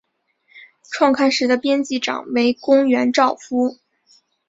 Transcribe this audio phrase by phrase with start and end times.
[0.91, 3.77] 创刊时的编辑长为宫原照夫。